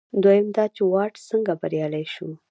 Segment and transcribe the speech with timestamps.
[0.23, 2.29] دویم دا چې واټ څنګه بریالی شو.